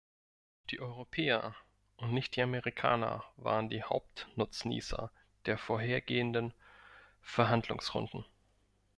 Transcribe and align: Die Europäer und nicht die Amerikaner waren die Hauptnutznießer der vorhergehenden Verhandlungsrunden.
Die 0.71 0.79
Europäer 0.79 1.53
und 1.97 2.11
nicht 2.11 2.35
die 2.35 2.41
Amerikaner 2.41 3.23
waren 3.37 3.69
die 3.69 3.83
Hauptnutznießer 3.83 5.11
der 5.45 5.59
vorhergehenden 5.59 6.55
Verhandlungsrunden. 7.21 8.25